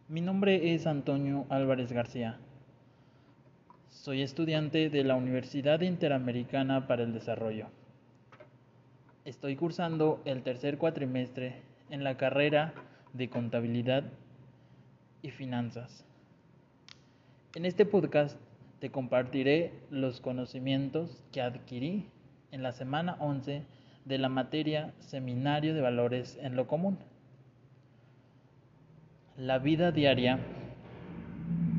[0.08, 2.38] mi nombre es Antonio Álvarez García.
[3.90, 7.66] Soy estudiante de la Universidad Interamericana para el Desarrollo.
[9.26, 11.60] Estoy cursando el tercer cuatrimestre
[11.90, 12.72] en la carrera
[13.12, 14.04] de Contabilidad
[15.20, 16.07] y Finanzas.
[17.58, 18.38] En este podcast
[18.78, 22.06] te compartiré los conocimientos que adquirí
[22.52, 23.64] en la semana 11
[24.04, 26.98] de la materia Seminario de Valores en lo Común.
[29.36, 30.38] La vida diaria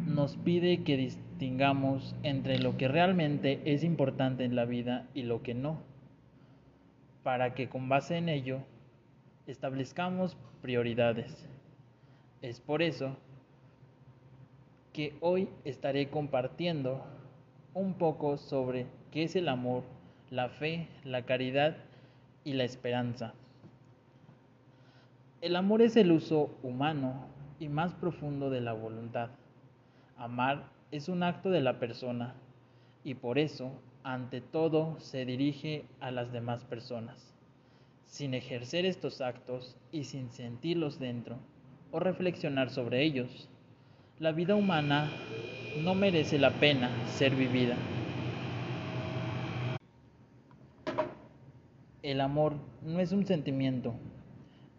[0.06, 5.44] nos pide que distingamos entre lo que realmente es importante en la vida y lo
[5.44, 5.82] que no.
[7.24, 8.60] para que con base en ello
[9.48, 11.48] establezcamos prioridades.
[12.42, 13.16] Es por eso
[14.94, 17.04] que hoy estaré compartiendo
[17.74, 19.84] un poco sobre qué es el amor,
[20.30, 21.78] la fe, la caridad
[22.44, 23.34] y la esperanza.
[25.42, 27.28] El amor es el uso humano
[27.60, 29.30] y más profundo de la voluntad.
[30.18, 32.36] Amar es un acto de la persona
[33.04, 33.72] y por eso,
[34.04, 37.34] ante todo, se dirige a las demás personas.
[38.06, 41.38] Sin ejercer estos actos y sin sentirlos dentro
[41.92, 43.50] o reflexionar sobre ellos,
[44.20, 45.10] la vida humana
[45.82, 47.78] no merece la pena ser vivida.
[52.04, 53.94] El amor no es un sentimiento,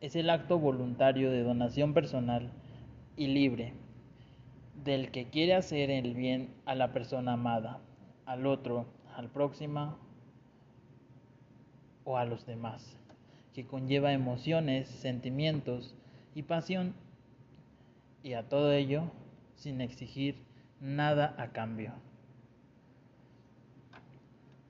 [0.02, 2.50] es el acto voluntario de donación personal
[3.16, 3.72] y libre
[4.84, 7.80] del que quiere hacer el bien a la persona amada,
[8.26, 8.84] al otro,
[9.16, 9.96] al próximo
[12.04, 12.98] o a los demás,
[13.54, 15.94] que conlleva emociones, sentimientos
[16.34, 16.92] y pasión,
[18.22, 19.10] y a todo ello
[19.60, 20.36] sin exigir
[20.80, 21.92] nada a cambio.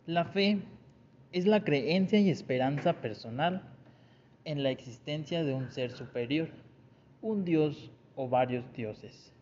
[0.07, 0.59] La fe
[1.33, 3.63] es la creencia y esperanza personal
[4.45, 6.49] en la existencia de un ser superior,
[7.23, 9.33] un dios o varios dioses,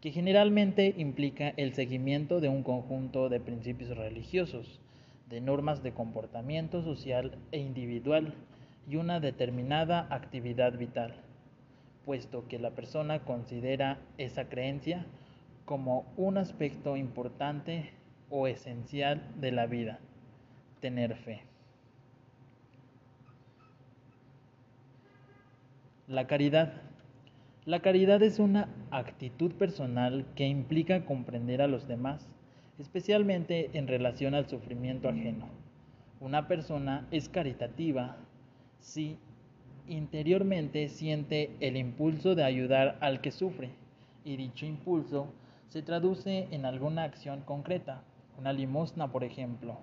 [0.00, 4.80] que generalmente implica el seguimiento de un conjunto de principios religiosos,
[5.28, 8.34] de normas de comportamiento social e individual
[8.88, 11.14] y una determinada actividad vital,
[12.10, 15.06] puesto que la persona considera esa creencia
[15.64, 17.92] como un aspecto importante
[18.30, 20.00] o esencial de la vida,
[20.80, 21.44] tener fe.
[26.08, 26.82] La caridad.
[27.64, 32.28] La caridad es una actitud personal que implica comprender a los demás,
[32.80, 35.48] especialmente en relación al sufrimiento ajeno.
[36.18, 38.16] Una persona es caritativa
[38.80, 39.16] si
[39.90, 43.70] interiormente siente el impulso de ayudar al que sufre
[44.24, 45.26] y dicho impulso
[45.68, 48.02] se traduce en alguna acción concreta,
[48.38, 49.78] una limosna por ejemplo.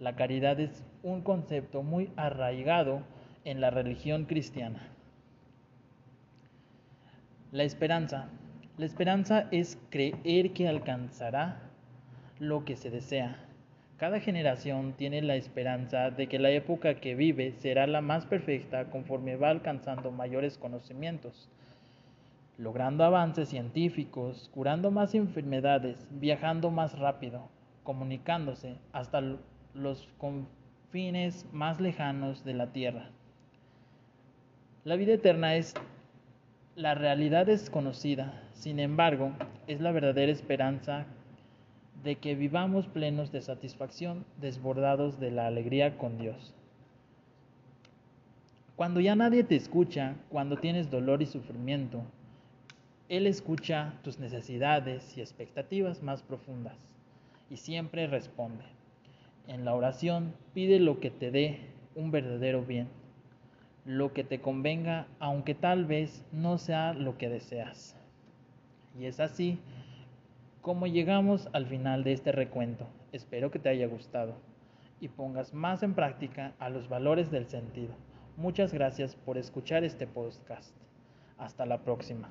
[0.00, 3.02] La caridad es un concepto muy arraigado
[3.44, 4.88] en la religión cristiana.
[7.52, 8.28] La esperanza.
[8.78, 11.60] La esperanza es creer que alcanzará
[12.38, 13.45] lo que se desea.
[13.96, 18.90] Cada generación tiene la esperanza de que la época que vive será la más perfecta
[18.90, 21.48] conforme va alcanzando mayores conocimientos,
[22.58, 27.48] logrando avances científicos, curando más enfermedades, viajando más rápido,
[27.84, 29.22] comunicándose hasta
[29.72, 33.08] los confines más lejanos de la Tierra.
[34.84, 35.72] La vida eterna es
[36.74, 39.32] la realidad desconocida, sin embargo,
[39.66, 41.06] es la verdadera esperanza
[42.06, 46.54] de que vivamos plenos de satisfacción, desbordados de la alegría con Dios.
[48.76, 52.02] Cuando ya nadie te escucha, cuando tienes dolor y sufrimiento,
[53.10, 56.78] Él escucha tus necesidades y expectativas más profundas
[57.50, 58.64] y siempre responde.
[59.48, 61.60] En la oración pide lo que te dé
[61.94, 62.88] un verdadero bien
[63.86, 67.94] lo que te convenga, aunque tal vez no sea lo que deseas.
[68.98, 69.60] Y es así
[70.66, 72.88] como llegamos al final de este recuento.
[73.12, 74.34] Espero que te haya gustado
[74.98, 77.94] y pongas más en práctica a los valores del sentido.
[78.36, 80.74] Muchas gracias por escuchar este podcast.
[81.38, 82.30] Hasta la próxima.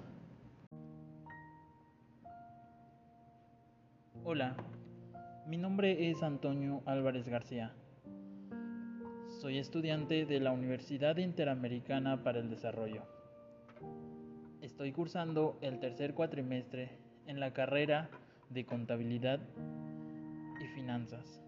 [4.25, 4.57] Hola,
[5.47, 7.71] mi nombre es Antonio Álvarez García.
[9.39, 13.03] Soy estudiante de la Universidad Interamericana para el Desarrollo.
[14.61, 16.89] Estoy cursando el tercer cuatrimestre
[17.27, 18.09] en la carrera
[18.49, 19.39] de Contabilidad
[20.61, 21.41] y Finanzas.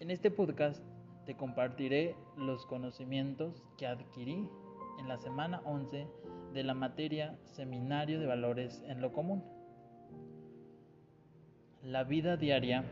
[0.00, 0.82] En este podcast
[1.26, 4.48] te compartiré los conocimientos que adquirí
[4.98, 6.06] en la semana 11
[6.52, 9.42] de la materia Seminario de Valores en lo Común.
[11.82, 12.84] La vida diaria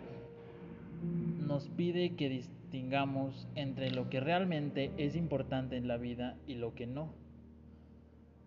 [1.47, 6.75] nos pide que distingamos entre lo que realmente es importante en la vida y lo
[6.75, 7.13] que no,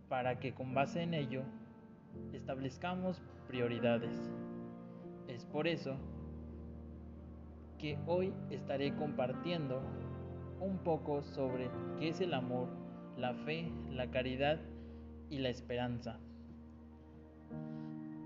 [0.09, 1.43] para que con base en ello
[2.34, 4.13] establezcamos prioridades.
[5.27, 5.95] Es por eso
[7.77, 9.81] que hoy estaré compartiendo
[10.59, 11.69] un poco sobre
[11.99, 12.69] qué es el amor,
[13.17, 14.59] la fe, la caridad
[15.29, 16.19] y la esperanza.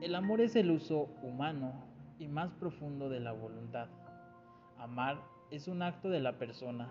[0.02, 1.74] El amor es el uso humano
[2.20, 3.90] y más profundo de la voluntad.
[4.78, 6.90] Amar es un acto de la persona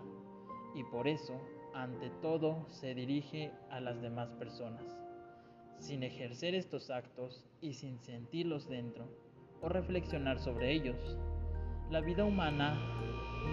[0.75, 1.41] y por eso,
[1.73, 4.98] ante todo, se dirige a las demás personas.
[5.79, 9.05] Sin ejercer estos actos y sin sentirlos dentro
[9.61, 11.17] o reflexionar sobre ellos,
[11.89, 12.77] la vida humana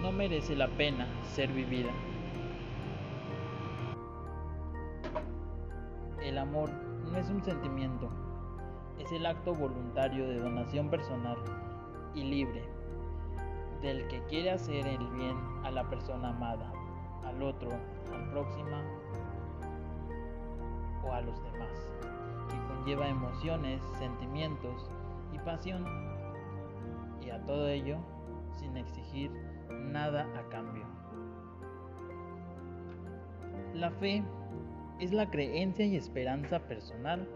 [0.01, 1.91] no merece la pena ser vivida.
[6.21, 8.09] El amor no es un sentimiento,
[8.99, 11.37] es el acto voluntario de donación personal
[12.13, 12.63] y libre
[13.81, 16.71] del que quiere hacer el bien a la persona amada,
[17.23, 17.69] al otro,
[18.13, 18.77] al próximo
[21.03, 21.91] o a los demás,
[22.87, 24.89] conlleva emociones, sentimientos
[25.33, 25.83] y pasión,
[27.21, 27.97] y a todo ello
[28.57, 29.29] sin exigir
[29.69, 30.85] nada a cambio.
[33.73, 34.23] La fe
[35.01, 37.27] es la creencia y esperanza personal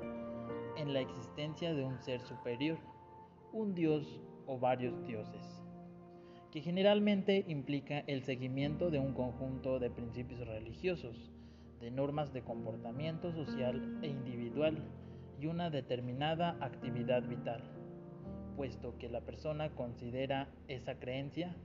[0.77, 2.77] en la existencia de un ser superior,
[3.51, 5.61] un dios o varios dioses,
[6.53, 11.29] que generalmente implica el seguimiento de un conjunto de principios religiosos,
[11.81, 14.81] de normas de comportamiento social e individual
[15.41, 17.63] y una determinada actividad vital,
[18.55, 21.55] puesto que la persona considera esa creencia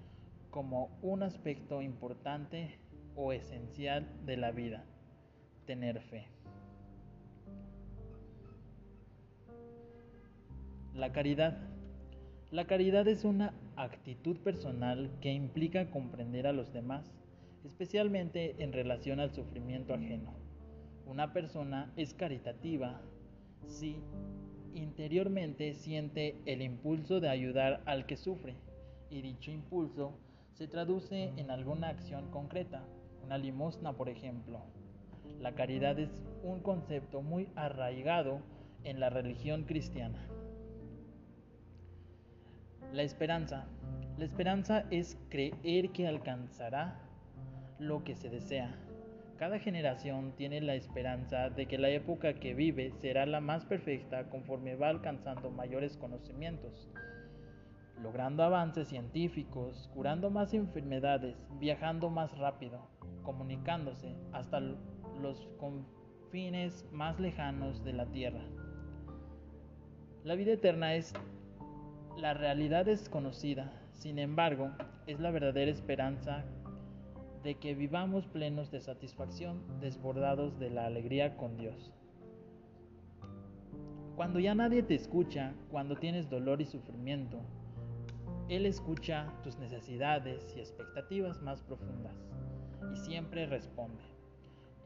[0.48, 2.78] como un aspecto importante
[3.16, 4.86] o esencial de la vida,
[5.66, 6.26] tener fe.
[10.94, 11.58] La caridad.
[12.50, 17.12] La caridad es una actitud personal que implica comprender a los demás,
[17.62, 20.32] especialmente en relación al sufrimiento ajeno.
[21.04, 23.02] Una persona es caritativa
[23.64, 23.96] si
[24.74, 28.54] interiormente siente el impulso de ayudar al que sufre
[29.10, 30.12] y dicho impulso
[30.52, 32.82] se traduce en alguna acción concreta,
[33.24, 34.60] una limosna por ejemplo.
[35.40, 36.10] La caridad es
[36.42, 38.40] un concepto muy arraigado
[38.84, 40.26] en la religión cristiana.
[42.92, 43.66] La esperanza.
[44.16, 46.98] La esperanza es creer que alcanzará
[47.78, 48.74] lo que se desea.
[49.38, 54.30] Cada generación tiene la esperanza de que la época que vive será la más perfecta
[54.30, 56.90] conforme va alcanzando mayores conocimientos,
[58.02, 62.88] logrando avances científicos, curando más enfermedades, viajando más rápido,
[63.24, 68.42] comunicándose hasta los confines más lejanos de la Tierra.
[70.24, 71.12] La vida eterna es
[72.16, 74.70] la realidad desconocida, sin embargo,
[75.06, 76.42] es la verdadera esperanza
[77.46, 81.92] de que vivamos plenos de satisfacción, desbordados de la alegría con Dios.
[84.16, 87.38] Cuando ya nadie te escucha, cuando tienes dolor y sufrimiento,
[88.48, 92.16] Él escucha tus necesidades y expectativas más profundas
[92.92, 94.02] y siempre responde.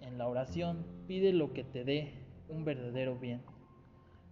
[0.03, 2.13] En la oración pide lo que te dé
[2.51, 3.41] un verdadero bien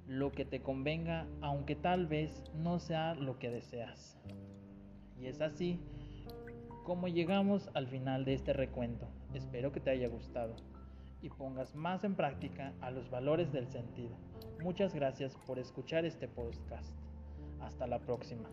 [0.06, 4.18] lo que te convenga, aunque tal vez no sea lo que deseas.
[5.20, 5.78] Y es así
[6.88, 9.06] como llegamos al final de este recuento.
[9.34, 10.56] Espero que te haya gustado
[11.20, 14.16] y pongas más en práctica a los valores del sentido.
[14.62, 16.90] Muchas gracias por escuchar este podcast.
[17.60, 18.48] Hasta la próxima.